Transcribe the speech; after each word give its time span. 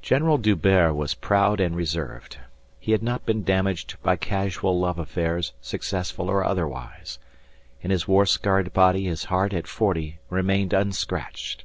General 0.00 0.38
D'Hubert 0.38 0.94
was 0.94 1.12
proud 1.12 1.60
and 1.60 1.76
reserved. 1.76 2.38
He 2.80 2.92
had 2.92 3.02
not 3.02 3.26
been 3.26 3.44
damaged 3.44 3.96
by 4.02 4.16
casual 4.16 4.80
love 4.80 4.98
affairs 4.98 5.52
successful 5.60 6.30
or 6.30 6.42
otherwise. 6.42 7.18
In 7.82 7.90
his 7.90 8.08
war 8.08 8.24
scarred 8.24 8.72
body 8.72 9.04
his 9.04 9.24
heart 9.24 9.52
at 9.52 9.66
forty 9.66 10.18
remained 10.30 10.72
unscratched. 10.72 11.64